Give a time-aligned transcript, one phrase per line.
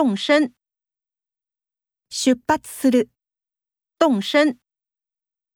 [0.00, 0.53] 动身，
[2.09, 3.09] 出発する。
[3.97, 4.57] 动身。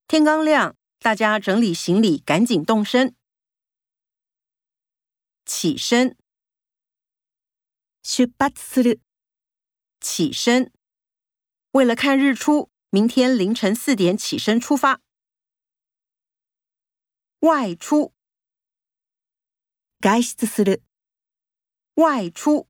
[0.08, 3.16] 天刚亮，大家整理行李，赶紧动身。
[5.45, 6.17] 起身，
[8.04, 9.02] 出発する。
[10.02, 10.71] 起身。
[11.71, 15.02] 为了看日出，明天凌晨四点起身出发。
[17.39, 18.13] 外出，
[20.02, 20.83] 外出する。
[21.95, 22.67] 外出。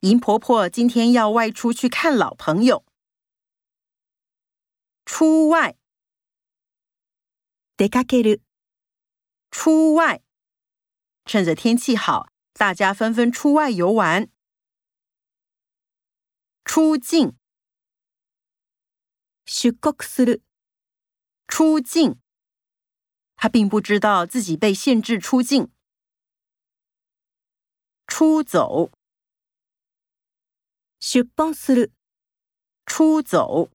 [0.00, 2.84] 银婆婆今天要外出去看老朋友。
[5.04, 5.76] 出外，
[7.76, 8.40] 出かける。
[9.50, 10.22] 出外。
[11.24, 14.28] 趁着天气好，大家纷纷出外游玩。
[16.64, 17.36] 出境，
[19.44, 20.42] 出国する。
[21.46, 22.18] 出境。
[23.36, 25.70] 他并不知道自己被限制出境。
[28.06, 28.90] 出走，
[31.06, 31.92] 出奔する。
[32.84, 33.70] 出走。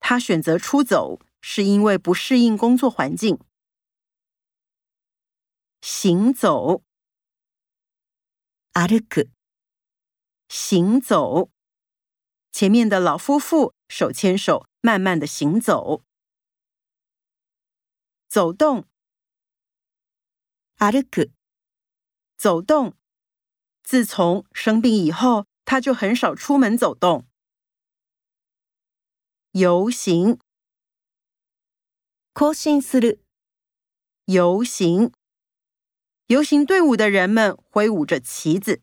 [0.00, 3.38] 他选择出走，是因为不适应工作环境。
[5.80, 6.82] 行走，
[8.72, 9.30] 歩く。
[10.48, 11.50] 行走。
[12.52, 16.04] 前面的老夫妇手牵手，慢慢的行走。
[18.28, 18.86] 走动，
[20.76, 21.32] 歩く。
[22.36, 22.96] 走动。
[23.82, 27.27] 自从生病以后， 他就很少出门走动。
[29.51, 30.39] 游行，
[32.33, 33.19] 行進する。
[34.25, 35.11] 游行。
[36.25, 38.81] 游行队伍的人们挥舞着旗子。